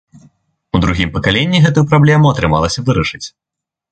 [0.77, 3.23] У другім пакаленні гэтую праблему атрымалася вырашыць.